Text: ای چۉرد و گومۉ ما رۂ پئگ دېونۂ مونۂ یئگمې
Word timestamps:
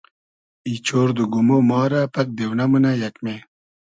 ای 0.67 0.73
چۉرد 0.85 1.17
و 1.23 1.25
گومۉ 1.33 1.49
ما 1.69 1.81
رۂ 1.91 2.01
پئگ 2.13 2.27
دېونۂ 2.37 2.65
مونۂ 2.71 2.91
یئگمې 3.01 3.35